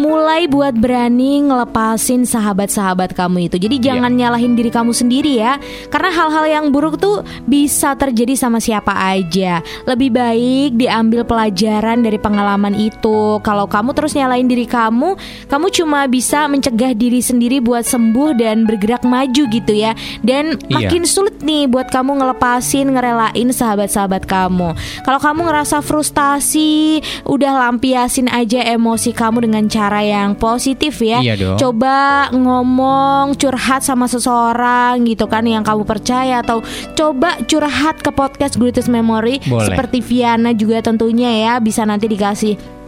Mulai 0.00 0.48
buat 0.48 0.72
berani 0.72 1.44
ngelepasin 1.44 2.24
sahabat-sahabat 2.24 3.12
kamu 3.12 3.52
itu. 3.52 3.60
Jadi 3.60 3.76
jangan 3.76 4.08
nyalahin 4.16 4.56
diri 4.56 4.72
kamu 4.72 4.96
sendiri 4.96 5.36
ya. 5.36 5.60
Karena 5.92 6.08
hal-hal 6.08 6.48
yang 6.48 6.64
buruk 6.72 6.96
tuh 6.96 7.20
bisa 7.44 7.92
terjadi 7.92 8.32
sama 8.32 8.56
siapa 8.56 8.88
aja. 8.88 9.60
Lebih 9.84 10.16
baik 10.16 10.80
diambil 10.80 11.28
pelajaran 11.28 12.00
dari 12.00 12.16
pengalaman 12.16 12.72
itu. 12.72 13.36
Kalau 13.44 13.68
kamu 13.68 13.92
terus 13.92 14.16
nyalahin 14.16 14.48
diri 14.48 14.64
kamu, 14.64 15.12
kamu 15.52 15.66
cuma 15.76 16.08
bisa 16.08 16.48
mencegah 16.48 16.96
diri 16.96 17.20
sendiri 17.20 17.60
buat 17.60 17.84
sembuh 17.84 18.32
dan 18.40 18.64
bergerak 18.64 19.04
maju 19.04 19.44
gitu 19.44 19.72
ya. 19.76 19.92
Dan 20.24 20.56
Iya. 20.72 20.88
makin 20.88 21.04
sulit 21.04 21.44
nih 21.44 21.68
buat 21.68 21.92
kamu 21.92 22.16
ngelepasin, 22.16 22.88
ngerelain 22.96 23.48
sahabat-sahabat 23.52 24.24
kamu. 24.24 24.72
Kalau 25.04 25.20
kamu 25.20 25.52
ngerasa 25.52 25.84
frustasi, 25.84 27.04
udah 27.28 27.68
lampiasin 27.68 28.32
aja 28.32 28.64
emosi 28.72 29.12
kamu 29.12 29.44
dengan 29.44 29.68
cara 29.68 29.81
yang 30.02 30.38
positif 30.38 31.02
ya. 31.02 31.18
Iya 31.18 31.34
dong. 31.34 31.56
Coba 31.58 32.28
ngomong, 32.30 33.34
curhat 33.34 33.82
sama 33.82 34.06
seseorang 34.06 35.02
gitu 35.08 35.26
kan 35.26 35.42
yang 35.42 35.66
kamu 35.66 35.82
percaya 35.82 36.44
atau 36.44 36.62
coba 36.94 37.40
curhat 37.48 37.98
ke 38.04 38.10
podcast 38.12 38.60
Greatest 38.60 38.92
Memory 38.92 39.42
Boleh. 39.48 39.72
seperti 39.72 39.98
Viana 40.04 40.52
juga 40.52 40.84
tentunya 40.84 41.30
ya 41.42 41.52
bisa 41.58 41.82
nanti 41.82 42.06
dikasih 42.06 42.81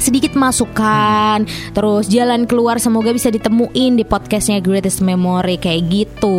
sedikit 0.00 0.32
masukan 0.34 1.44
terus 1.72 2.08
jalan 2.08 2.44
keluar 2.44 2.76
semoga 2.76 3.12
bisa 3.12 3.28
ditemuin 3.28 3.96
di 3.96 4.04
podcastnya 4.04 4.58
Greatest 4.58 5.00
Memory 5.00 5.56
kayak 5.56 5.82
gitu. 5.88 6.38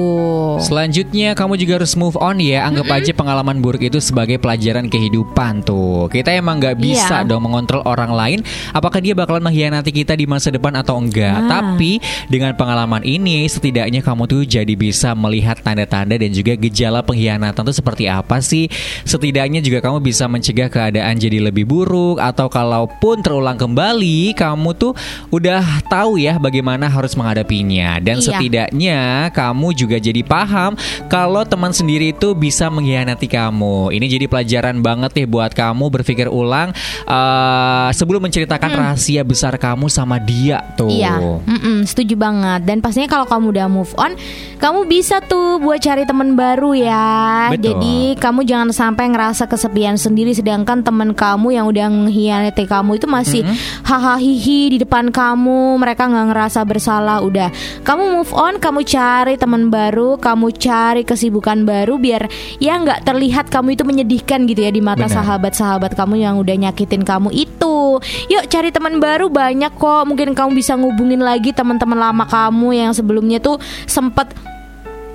Selanjutnya 0.59 1.33
kamu 1.33 1.57
juga 1.57 1.81
harus 1.81 1.93
move 1.95 2.17
on 2.19 2.37
ya. 2.37 2.65
Anggap 2.67 2.87
aja 2.91 3.11
pengalaman 3.13 3.61
buruk 3.61 3.85
itu 3.85 3.97
sebagai 3.97 4.37
pelajaran 4.37 4.87
kehidupan 4.87 5.63
tuh. 5.63 6.09
Kita 6.09 6.33
emang 6.33 6.59
nggak 6.59 6.77
bisa 6.79 7.23
Iya. 7.23 7.29
dong 7.29 7.45
mengontrol 7.45 7.83
orang 7.85 8.11
lain. 8.11 8.39
Apakah 8.71 8.99
dia 8.99 9.13
bakalan 9.13 9.43
mengkhianati 9.43 9.91
kita 9.91 10.13
di 10.15 10.25
masa 10.25 10.49
depan 10.49 10.73
atau 10.79 10.97
enggak? 10.99 11.35
Nah. 11.43 11.61
Tapi 11.63 11.99
dengan 12.29 12.53
pengalaman 12.57 13.03
ini 13.05 13.45
setidaknya 13.45 14.01
kamu 14.01 14.25
tuh 14.25 14.41
jadi 14.43 14.73
bisa 14.73 15.13
melihat 15.13 15.59
tanda-tanda 15.61 16.15
dan 16.17 16.31
juga 16.33 16.57
gejala 16.57 17.03
pengkhianatan 17.05 17.63
tuh 17.63 17.75
seperti 17.75 18.09
apa 18.09 18.39
sih? 18.39 18.67
Setidaknya 19.03 19.59
juga 19.59 19.79
kamu 19.83 19.99
bisa 20.01 20.25
mencegah 20.27 20.69
keadaan 20.69 21.15
jadi 21.19 21.39
lebih 21.43 21.65
buruk 21.67 22.17
Atau 22.17 22.47
kalaupun 22.47 23.21
terulang 23.21 23.42
kembali 23.51 24.31
Kamu 24.31 24.71
tuh 24.79 24.95
udah 25.27 25.83
tahu 25.91 26.15
ya 26.15 26.39
bagaimana 26.39 26.87
harus 26.87 27.19
menghadapinya 27.19 27.99
Dan 27.99 28.23
Iya. 28.23 28.25
setidaknya 28.31 29.01
kamu 29.35 29.75
juga 29.75 29.97
jadi 29.99 30.23
paham 30.23 30.79
kalau 31.11 31.43
teman 31.43 31.75
sendiri 31.75 32.13
itu 32.13 32.31
bisa 32.37 32.69
mengkhianati 32.69 33.25
kamu. 33.25 33.91
Ini 33.91 34.05
jadi 34.05 34.25
pelajaran 34.29 34.79
banget 34.79 35.11
nih 35.17 35.27
buat 35.27 35.51
kamu 35.51 35.89
berpikir 35.89 36.29
ulang 36.29 36.71
eh, 37.09 37.89
sebelum 37.91 38.21
menceritakan 38.23 38.71
rahasia 38.71 39.25
besar 39.25 39.57
kamu 39.57 39.89
sama 39.89 40.21
dia 40.21 40.61
tuh. 40.77 40.87
Hmm. 40.87 41.01
Iya, 41.01 41.13
mm-mm, 41.19 41.77
setuju 41.89 42.13
banget. 42.13 42.61
Dan 42.69 42.79
pastinya 42.79 43.09
kalau 43.09 43.25
kamu 43.25 43.45
udah 43.57 43.67
move 43.67 43.93
on, 43.97 44.13
kamu 44.61 44.85
bisa 44.85 45.17
tuh 45.25 45.57
buat 45.57 45.81
cari 45.81 46.05
teman 46.05 46.37
baru 46.37 46.77
ya. 46.77 47.49
Betul. 47.51 47.73
Jadi 47.73 47.97
kamu 48.21 48.39
jangan 48.45 48.69
sampai 48.69 49.09
ngerasa 49.09 49.49
kesepian 49.49 49.97
sendiri, 49.97 50.37
sedangkan 50.37 50.85
teman 50.85 51.17
kamu 51.17 51.57
yang 51.57 51.65
udah 51.65 51.89
mengkhianati 51.89 52.63
kamu 52.69 53.01
itu 53.01 53.07
masih 53.09 53.32
hahaha 53.41 54.21
hihi 54.21 54.75
di 54.75 54.77
depan 54.83 55.09
kamu. 55.09 55.81
Mereka 55.81 56.03
nggak 56.05 56.25
ngerasa 56.29 56.59
bersalah. 56.61 57.25
Udah, 57.25 57.49
kamu 57.81 58.21
move 58.21 58.33
on, 58.37 58.61
kamu 58.61 58.85
cari 58.85 59.33
teman 59.39 59.73
baru, 59.73 60.21
kamu 60.21 60.53
cari 60.53 61.01
kesibukan 61.01 61.65
baru, 61.65 61.97
biar 61.97 62.29
ya 62.61 62.77
nggak 62.77 63.07
terlihat 63.07 63.49
kamu 63.49 63.73
itu 63.73 63.83
menyedihkan 63.87 64.45
gitu 64.45 64.61
ya 64.67 64.71
di 64.71 64.83
mata 64.83 65.09
sahabat-sahabat 65.09 65.97
kamu 65.97 66.21
yang 66.21 66.35
udah 66.37 66.53
nyakitin 66.53 67.01
kamu 67.01 67.33
itu. 67.33 67.97
Yuk 68.29 68.43
cari 68.51 68.69
teman 68.69 68.99
baru 68.99 69.31
banyak 69.31 69.73
kok. 69.73 70.03
Mungkin 70.05 70.35
kamu 70.35 70.51
bisa 70.53 70.75
ngubungin 70.75 71.23
lagi 71.23 71.55
teman-teman 71.55 71.97
lama 71.97 72.25
kamu 72.27 72.75
yang 72.75 72.91
sebelumnya 72.91 73.39
tuh 73.39 73.57
sempet 73.87 74.52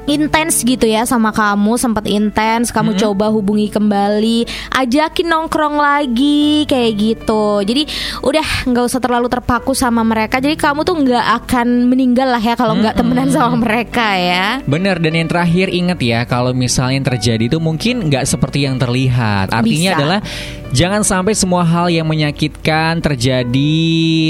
intens 0.08 0.64
gitu 0.64 0.88
ya 0.88 1.04
sama 1.04 1.30
kamu 1.30 1.76
sempat 1.76 2.08
intens 2.08 2.72
kamu 2.72 2.96
coba 2.96 3.28
hubungi 3.28 3.68
kembali 3.68 4.48
ajakin 4.72 5.28
nongkrong 5.28 5.76
lagi 5.76 6.64
kayak 6.64 6.92
gitu. 6.96 7.60
Jadi 7.62 7.84
udah 8.24 8.68
nggak 8.68 8.84
usah 8.88 9.00
terlalu 9.00 9.28
terpaku 9.28 9.76
sama 9.76 10.00
mereka. 10.02 10.40
Jadi 10.40 10.56
kamu 10.56 10.82
tuh 10.82 10.96
nggak 10.96 11.26
akan 11.44 11.92
meninggal 11.92 12.32
lah 12.32 12.42
ya 12.42 12.56
kalau 12.56 12.74
nggak 12.80 12.96
temenan 12.96 13.28
sama 13.28 13.60
mereka 13.60 14.16
ya. 14.16 14.64
Bener 14.64 14.96
dan 14.98 15.12
yang 15.14 15.28
terakhir 15.28 15.68
ingat 15.68 16.00
ya 16.00 16.24
kalau 16.24 16.56
misalnya 16.56 16.98
yang 16.98 17.06
terjadi 17.06 17.44
itu 17.52 17.58
mungkin 17.60 18.08
nggak 18.08 18.24
seperti 18.24 18.64
yang 18.64 18.80
terlihat. 18.80 19.52
Artinya 19.52 19.90
Bisa. 19.92 19.98
adalah 20.00 20.20
Jangan 20.68 21.00
sampai 21.00 21.32
semua 21.32 21.64
hal 21.64 21.88
yang 21.88 22.04
menyakitkan 22.04 23.00
terjadi 23.00 23.72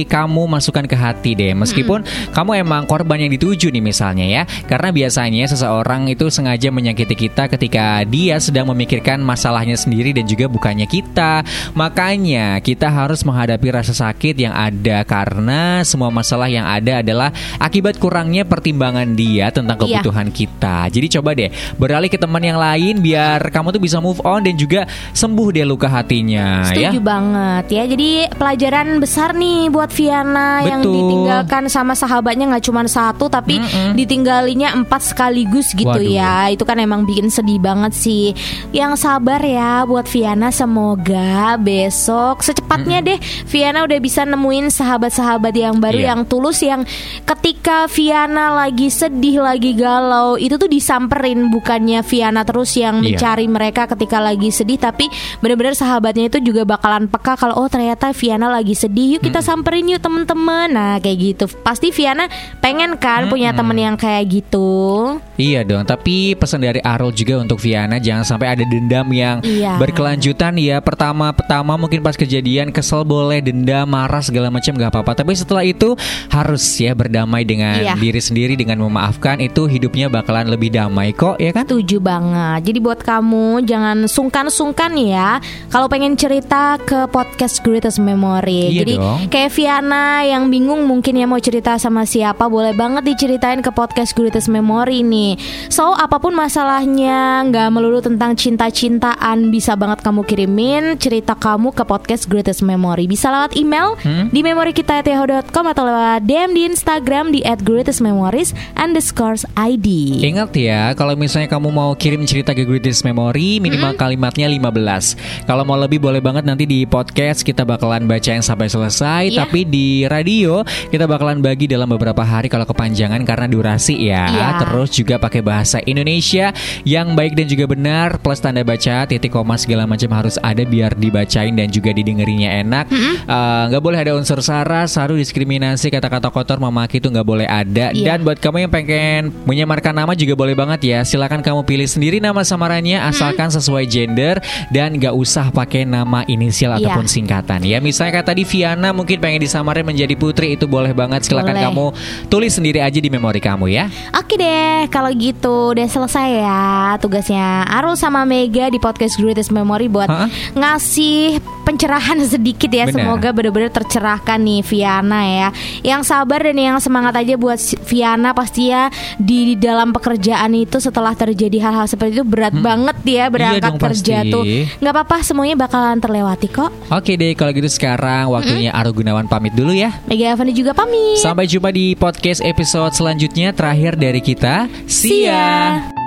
kamu 0.06 0.46
masukkan 0.46 0.86
ke 0.86 0.94
hati 0.94 1.34
deh. 1.34 1.50
Meskipun 1.50 2.06
kamu 2.30 2.62
emang 2.62 2.86
korban 2.86 3.18
yang 3.18 3.34
dituju 3.34 3.74
nih 3.74 3.82
misalnya 3.82 4.22
ya. 4.22 4.42
Karena 4.70 4.94
biasanya 4.94 5.50
seseorang 5.50 6.06
itu 6.06 6.30
sengaja 6.30 6.70
menyakiti 6.70 7.18
kita 7.18 7.50
ketika 7.50 8.06
dia 8.06 8.38
sedang 8.38 8.70
memikirkan 8.70 9.18
masalahnya 9.18 9.74
sendiri 9.74 10.14
dan 10.14 10.30
juga 10.30 10.46
bukannya 10.46 10.86
kita. 10.86 11.42
Makanya 11.74 12.62
kita 12.62 12.86
harus 12.86 13.26
menghadapi 13.26 13.74
rasa 13.74 13.90
sakit 13.90 14.38
yang 14.38 14.54
ada 14.54 15.02
karena 15.02 15.82
semua 15.82 16.14
masalah 16.14 16.46
yang 16.46 16.70
ada 16.70 17.02
adalah 17.02 17.34
akibat 17.58 17.98
kurangnya 17.98 18.46
pertimbangan 18.46 19.10
dia 19.18 19.50
tentang 19.50 19.74
Iya. 19.82 19.98
kebutuhan 20.06 20.30
kita. 20.30 20.86
Jadi 20.86 21.06
coba 21.18 21.34
deh 21.34 21.50
beralih 21.82 22.06
ke 22.06 22.18
teman 22.20 22.46
yang 22.46 22.62
lain 22.62 23.02
biar 23.02 23.50
kamu 23.50 23.74
tuh 23.74 23.82
bisa 23.82 23.98
move 23.98 24.22
on 24.22 24.46
dan 24.46 24.54
juga 24.54 24.86
sembuh 25.10 25.50
deh 25.50 25.66
luka 25.66 25.90
hatinya 25.90 26.27
ya. 26.28 26.62
Setuju 26.64 27.00
banget 27.00 27.64
ya. 27.68 27.82
Jadi 27.84 28.10
pelajaran 28.30 29.00
besar 29.00 29.32
nih 29.32 29.68
buat 29.68 29.88
Viana 29.88 30.60
yang 30.62 30.80
Betul. 30.80 30.94
ditinggalkan 30.94 31.62
sama 31.66 31.92
sahabatnya 31.92 32.46
nggak 32.48 32.64
cuma 32.64 32.84
satu 32.84 33.26
tapi 33.26 33.58
ditinggalinya 33.94 34.72
empat 34.74 35.10
sekaligus 35.10 35.72
gitu 35.72 35.88
Waduh. 35.88 36.04
ya. 36.04 36.48
Itu 36.48 36.62
kan 36.62 36.78
emang 36.78 37.02
bikin 37.02 37.28
sedih 37.28 37.58
banget 37.58 37.92
sih. 37.92 38.36
Yang 38.70 39.00
sabar 39.00 39.40
ya 39.40 39.82
buat 39.82 40.04
Viana 40.04 40.48
semoga 40.50 41.56
besok 41.56 42.40
secepatnya 42.40 43.00
deh 43.00 43.18
Viana 43.44 43.82
udah 43.82 43.98
bisa 43.98 44.22
nemuin 44.22 44.68
sahabat-sahabat 44.68 45.52
yang 45.52 45.76
baru 45.78 45.98
Iya. 45.98 46.08
yang 46.10 46.20
tulus 46.24 46.60
yang 46.60 46.84
ketika 47.24 47.86
Viana 47.86 48.54
lagi 48.54 48.86
sedih 48.86 49.40
lagi 49.40 49.72
galau 49.72 50.34
itu 50.34 50.54
tuh 50.54 50.68
disamperin 50.68 51.48
bukannya 51.48 52.02
Viana 52.02 52.42
terus 52.42 52.74
yang 52.74 53.00
Iya. 53.00 53.16
mencari 53.16 53.46
mereka 53.46 53.86
ketika 53.86 54.18
lagi 54.18 54.48
sedih 54.48 54.76
tapi 54.76 55.08
benar-benar 55.38 55.74
itu 56.20 56.42
juga 56.42 56.66
bakalan 56.66 57.06
peka 57.06 57.38
kalau 57.38 57.54
oh 57.54 57.68
ternyata 57.68 58.10
Viana 58.10 58.50
lagi 58.50 58.74
sedih 58.74 59.16
yuk 59.16 59.22
kita 59.22 59.38
samperin 59.38 59.86
yuk 59.86 60.02
temen-temen 60.02 60.68
nah 60.68 60.98
kayak 60.98 61.18
gitu 61.18 61.44
pasti 61.62 61.94
Viana 61.94 62.26
pengen 62.58 62.98
kan 62.98 63.28
punya 63.28 63.52
temen 63.52 63.78
yang 63.78 63.94
kayak 63.94 64.26
gitu 64.26 64.98
Iya 65.38 65.62
dong, 65.62 65.86
tapi 65.86 66.34
pesan 66.34 66.66
dari 66.66 66.82
Arul 66.82 67.14
juga 67.14 67.38
untuk 67.38 67.62
Viana 67.62 68.02
jangan 68.02 68.26
sampai 68.26 68.58
ada 68.58 68.64
dendam 68.66 69.06
yang 69.14 69.38
Iya. 69.38 69.78
berkelanjutan 69.78 70.58
ya. 70.58 70.82
Pertama-pertama 70.82 71.78
mungkin 71.78 72.02
pas 72.02 72.18
kejadian 72.18 72.74
kesel 72.74 73.06
boleh 73.06 73.38
dendam, 73.38 73.86
marah 73.86 74.18
segala 74.18 74.50
macam 74.50 74.74
nggak 74.74 74.90
apa-apa. 74.90 75.12
Tapi 75.14 75.38
setelah 75.38 75.62
itu 75.62 75.94
harus 76.28 76.62
ya 76.76 76.90
berdamai 76.90 77.46
dengan 77.46 77.78
Iya. 77.78 77.94
diri 77.94 78.18
sendiri 78.18 78.54
dengan 78.54 78.82
memaafkan 78.82 79.38
itu 79.38 79.66
hidupnya 79.66 80.10
bakalan 80.10 80.50
lebih 80.50 80.70
damai 80.70 81.14
kok 81.14 81.38
ya 81.38 81.54
kan? 81.54 81.70
Setuju 81.70 82.02
banget. 82.02 82.66
Jadi 82.66 82.78
buat 82.80 82.98
kamu 82.98 83.62
jangan 83.62 84.10
sungkan-sungkan 84.10 84.90
ya 84.98 85.38
kalau 85.68 85.86
pengen 85.86 86.07
cerita 86.14 86.78
ke 86.78 87.10
podcast 87.10 87.60
Greatest 87.60 87.98
Memory. 87.98 88.70
Iya 88.70 88.78
Jadi 88.80 88.94
dong. 88.96 89.18
kayak 89.28 89.50
Viana 89.52 90.22
yang 90.22 90.46
bingung 90.46 90.86
mungkin 90.86 91.18
ya 91.18 91.26
mau 91.26 91.36
cerita 91.36 91.74
sama 91.76 92.06
siapa, 92.06 92.46
boleh 92.46 92.72
banget 92.72 93.04
diceritain 93.04 93.58
ke 93.58 93.68
podcast 93.68 94.14
Greatest 94.14 94.46
Memory 94.46 95.02
nih. 95.02 95.34
So 95.68 95.92
apa 95.92 96.16
pun 96.16 96.32
masalahnya, 96.32 97.42
nggak 97.50 97.68
melulu 97.68 97.98
tentang 97.98 98.32
cinta-cintaan, 98.32 99.50
bisa 99.50 99.74
banget 99.74 100.00
kamu 100.00 100.22
kirimin 100.22 100.96
cerita 100.96 101.34
kamu 101.34 101.74
ke 101.74 101.82
podcast 101.82 102.30
Greatest 102.30 102.62
Memory. 102.62 103.10
Bisa 103.10 103.28
lewat 103.28 103.58
email 103.58 103.98
Hmm? 103.98 104.30
di 104.30 104.44
memori 104.44 104.70
kita 104.70 105.00
atau 105.00 105.82
lewat 105.82 106.22
DM 106.22 106.54
di 106.54 106.62
Instagram 106.68 107.32
di 107.32 107.40
@greatestmemories 107.42 108.52
underscore 108.76 109.40
ID. 109.56 110.20
Ingat 110.22 110.54
ya, 110.54 110.92
kalau 110.92 111.16
misalnya 111.16 111.48
kamu 111.48 111.72
mau 111.72 111.90
kirim 111.94 112.22
cerita 112.22 112.52
ke 112.52 112.62
Greatest 112.62 113.02
Memory, 113.02 113.58
minimal 113.58 113.96
kalimatnya 113.96 114.46
15. 114.46 115.16
Kalau 115.48 115.64
mau 115.64 115.74
lebih 115.74 115.97
boleh 115.98 116.22
banget 116.22 116.46
nanti 116.46 116.64
di 116.64 116.86
podcast 116.86 117.42
kita 117.42 117.62
bakalan 117.62 118.06
bacain 118.06 118.40
sampai 118.40 118.66
selesai, 118.66 119.22
Iya. 119.30 119.44
tapi 119.44 119.62
di 119.62 120.06
radio 120.06 120.62
kita 120.88 121.04
bakalan 121.04 121.42
bagi 121.42 121.66
dalam 121.66 121.90
beberapa 121.90 122.22
hari 122.22 122.46
kalau 122.46 122.64
kepanjangan 122.64 123.20
karena 123.22 123.46
durasi 123.46 123.98
ya. 123.98 124.24
Iya. 124.30 124.48
Terus 124.62 124.88
juga 124.94 125.18
pakai 125.18 125.42
bahasa 125.42 125.82
Indonesia 125.82 126.54
yang 126.82 127.12
baik 127.12 127.34
dan 127.34 127.46
juga 127.46 127.64
benar 127.66 128.18
plus 128.18 128.38
tanda 128.38 128.62
baca, 128.62 129.04
titik 129.04 129.34
koma 129.34 129.58
segala 129.58 129.84
macam 129.84 130.08
harus 130.14 130.38
ada 130.38 130.62
biar 130.62 130.94
dibacain 130.94 131.52
dan 131.52 131.68
juga 131.68 131.90
didengerinya 131.90 132.50
enak. 132.60 132.86
Eh, 132.90 133.62
Nggak 133.68 133.82
boleh 133.82 133.98
ada 133.98 134.12
unsur 134.14 134.38
sara, 134.38 134.86
saru, 134.86 135.18
diskriminasi, 135.18 135.90
kata-kata 135.90 136.30
kotor, 136.30 136.62
memaki 136.62 137.02
itu 137.02 137.10
nggak 137.10 137.26
boleh 137.26 137.48
ada. 137.48 137.90
Iya. 137.90 138.14
Dan 138.14 138.22
buat 138.22 138.38
kamu 138.38 138.68
yang 138.68 138.72
pengen 138.72 139.22
menyamarkan 139.44 139.96
nama 139.96 140.12
juga 140.14 140.36
boleh 140.36 140.54
banget 140.54 140.80
ya. 140.84 140.98
Silakan 141.02 141.40
kamu 141.42 141.64
pilih 141.64 141.88
sendiri 141.88 142.20
nama 142.20 142.44
samarannya 142.44 143.00
asalkan 143.02 143.48
sesuai 143.48 143.88
gender 143.88 144.38
dan 144.70 144.94
nggak 144.94 145.16
usah 145.16 145.48
pakai 145.50 145.87
nama 145.88 146.22
inisial 146.24 146.76
Iya. 146.76 146.92
ataupun 146.92 147.06
singkatan. 147.06 147.60
Ya 147.62 147.78
misalnya 147.78 148.12
kayak 148.14 148.28
tadi 148.28 148.42
Viana 148.44 148.92
mungkin 148.92 149.18
pengen 149.18 149.40
disamarin 149.40 149.82
menjadi 149.82 150.14
Putri 150.14 150.52
itu 150.52 150.64
boleh 150.64 150.92
banget. 150.92 151.24
Silakan 151.24 151.52
Boleh. 151.52 151.64
kamu 151.64 151.86
tulis 152.28 152.52
sendiri 152.52 152.78
aja 152.78 152.94
di 152.94 153.08
memori 153.08 153.38
kamu 153.38 153.66
ya. 153.66 153.88
Oke 154.12 154.34
deh, 154.34 154.86
kalau 154.88 155.08
gitu 155.10 155.72
udah 155.72 155.86
selesai 155.86 156.28
ya 156.38 156.62
tugasnya 156.98 157.38
Arul 157.64 157.94
sama 157.94 158.22
Mega 158.22 158.68
di 158.68 158.76
podcast 158.76 159.16
Greatest 159.16 159.48
Memory 159.48 159.88
buat 159.88 160.06
Hah? 160.06 160.28
ngasih 160.52 161.38
pencerahan 161.62 162.20
sedikit 162.22 162.68
ya. 162.68 162.84
Benar. 162.84 162.94
Semoga 162.94 163.28
benar-benar 163.30 163.70
tercerahkan 163.70 164.38
nih 164.38 164.60
Viana 164.62 165.20
ya. 165.22 165.48
Yang 165.82 166.02
sabar 166.06 166.40
dan 166.40 166.56
yang 166.56 166.76
semangat 166.78 167.16
aja 167.16 167.34
buat 167.34 167.56
Viana 167.82 168.30
pasti 168.30 168.68
ya 168.68 168.88
di, 169.16 169.48
di 169.48 169.56
dalam 169.56 169.90
pekerjaan 169.90 170.52
itu 170.52 170.76
setelah 170.78 171.12
terjadi 171.12 171.58
hal-hal 171.60 171.86
seperti 171.86 172.12
itu 172.14 172.26
berat 172.26 172.52
banget 172.54 172.96
ya 173.04 173.24
berangkat 173.28 173.56
Hmm. 173.60 173.68
dong, 173.70 173.78
kerja 173.82 174.16
pasti. 174.18 174.30
tuh. 174.30 174.44
nggak 174.78 174.92
apa-apa, 174.92 175.16
semuanya 175.20 175.56
bakalan 175.78 176.02
terlewati 176.02 176.48
kok. 176.50 176.70
Oke 176.90 177.14
deh 177.14 177.38
kalau 177.38 177.54
gitu 177.54 177.70
sekarang 177.70 178.34
waktunya 178.34 178.74
Aru 178.74 178.90
Gunawan 178.90 179.30
pamit 179.30 179.54
dulu 179.54 179.70
ya. 179.70 179.94
Mega 180.10 180.34
Avani 180.34 180.50
juga 180.50 180.74
pamit. 180.74 181.22
Sampai 181.22 181.46
jumpa 181.46 181.70
di 181.70 181.94
podcast 181.94 182.42
episode 182.42 182.90
selanjutnya 182.98 183.54
terakhir 183.54 183.94
dari 183.94 184.18
kita. 184.18 184.66
See 184.90 185.30
ya. 185.30 185.97